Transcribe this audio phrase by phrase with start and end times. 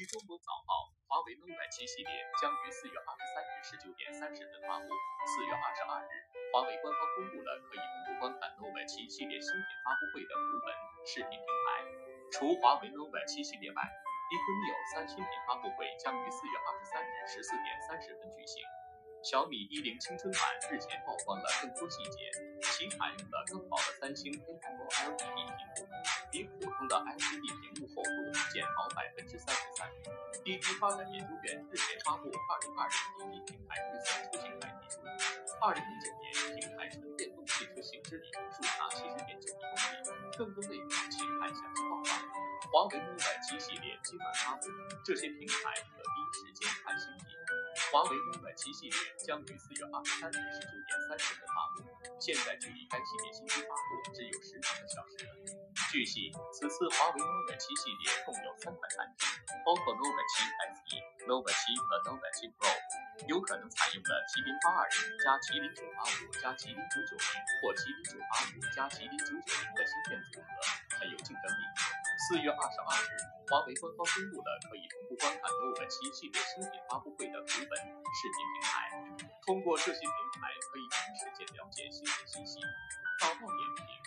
[0.00, 2.08] 据中国早报，华为 Nova 7系列
[2.40, 4.88] 将于四月二十三日十九点三十分发布。
[5.28, 6.24] 四月二十二日，
[6.56, 10.68] 华为官方公布了可以同步观看 Nova 7系列新品发布会的图文
[11.04, 11.84] 视频平台。
[12.32, 18.64] 除华为 Nova 7系列外，eQNEO 三新品发布会将于四月二十三日十四点三十分举行。
[19.20, 20.40] 小米一零青春版
[20.72, 22.32] 日前曝光了更多细节，
[22.72, 25.28] 其采用了更好的三星 AMOLED
[26.32, 26.59] 屏幕，
[26.90, 28.18] 的 LCD 屏幕厚度
[28.50, 29.86] 减薄百分之三十三。
[30.42, 32.98] 滴滴发展研究院日前发布《二零二零
[33.30, 34.98] 滴滴平台绿色出行白皮书》，
[35.62, 40.34] 二零一九年平台纯电动汽车行驶里程数达七十点九一公里。
[40.34, 42.10] 更多内容请看详细报道。
[42.72, 44.66] 华为 Nova 7系列今晚发布，
[45.04, 47.30] 这些平台可第一时间看新品。
[47.92, 51.84] 华为 Nova 7系列将于四月二十三日十九点三十分发布，
[52.18, 55.30] 现在距离该系列新机发布只有十几个小时了。
[55.90, 59.26] 据悉，此次华为 Nova 7系列共有三款产品，
[59.66, 60.94] 包括 Nova 7 SE、
[61.26, 62.70] Nova 7和 Nova 7 Pro，
[63.26, 67.26] 有可能采用的麒麟八二零加麒麟九八五加麒麟九九零
[67.58, 70.54] 或麒麟九八五加麒麟九九零的芯片组合，
[70.94, 71.62] 很有竞争力。
[72.30, 73.10] 四月二十二日，
[73.50, 77.70] 华为官方公布了可以同步观看 Nova 7系列新品发布会的图文
[78.14, 78.94] 视频平台，
[79.42, 82.62] 通过这些平台可以第一时间了解新品信息。
[83.18, 83.99] 早报点评。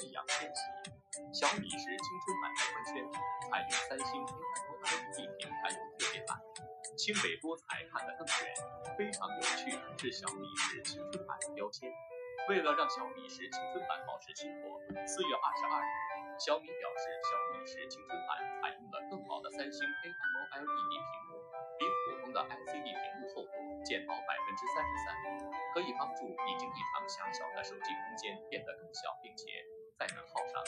[0.00, 0.60] 易烊千玺，
[1.32, 2.94] 小米十青春版的官宣，
[3.48, 6.36] 采用三星 AMOLED 屏还有特别版，
[6.96, 8.54] 清北多彩看得更远，
[8.98, 11.90] 非常有趣是小米十青春版的标签。
[12.48, 15.88] 为了让小米十青春版保持亲活，四月二十二日，
[16.40, 20.92] 小米表示小米十青春版采用了更好的三星 AMOLED 屏
[21.30, 21.38] 幕，
[21.78, 22.89] 比普通的 LCD
[23.90, 25.10] 减薄百分之三十三。
[25.74, 29.46] 可以帮助已经异常狭小的手机空间变得更小，并且
[29.98, 30.62] 在能耗上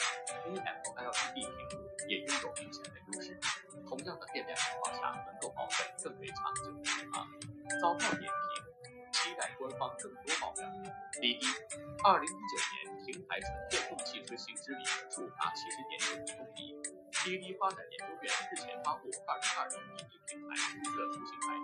[0.47, 3.39] ，AMOLED 屏幕也拥有明显的优势。
[3.87, 7.27] 同样的电量情况下，能够保证更为长久的续航。
[7.81, 8.31] 早报点评：
[9.11, 10.63] 期待官方更多爆料。
[11.19, 11.43] 第一，
[12.03, 16.79] 二零一九年平台纯电动汽车行驶里程数达七十点九一公里。
[17.23, 21.55] 滴滴发展研究院日前发布《二零二零滴滴平台绿色出行白》，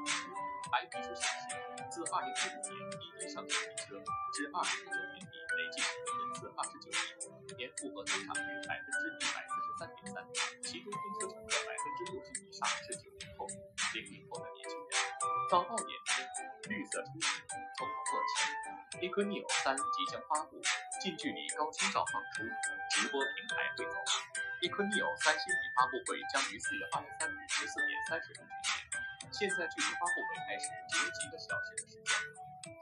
[0.71, 1.57] 白皮书显示，
[1.89, 3.97] 自二零一五年滴滴上线提车
[4.33, 10.21] 至二零一九年底，累计使用人次二十九亿，年复合增长率百分之一百四十三点三，
[10.61, 13.45] 其中订车乘客百分之六十以上是九零后、
[13.93, 14.87] 零零后的年轻人。
[15.49, 16.21] 早报点评：
[16.69, 20.61] 绿色出行从何做起？eQNEO 三即将发布，
[21.01, 22.45] 近距离高清照放出，
[22.93, 24.09] 直播平台会走吗
[24.61, 29.01] ？eQNEO 三新品发布会将于四月二十三日十四点三十分举行，
[29.39, 32.11] 现在距离发布会开始只有几个小时的时间。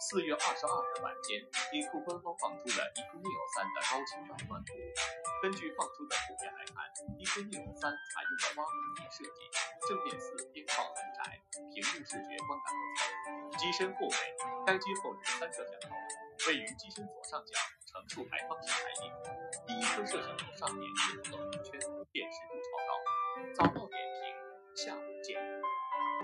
[0.02, 1.38] 四月二十二日晚间
[1.70, 4.74] ，e q 官方放出了 eQNEO 三的高清外观图。
[5.46, 6.82] 根据放出的图片来看
[7.14, 9.40] ，eQNEO 三采用了挖孔屏设计，
[9.86, 11.38] 正面四边框很窄，
[11.70, 13.62] 屏幕视觉观感不错。
[13.62, 14.18] 机身后背，
[14.66, 15.94] 该机后置三摄像头，
[16.50, 17.54] 位于机身左上角。
[17.86, 19.14] 呈竖排方式排列，
[19.70, 21.78] 第一颗摄像头上面是个红圈，
[22.10, 22.90] 辨识度超高。
[23.54, 24.34] 早报点评，
[24.74, 25.38] 下午见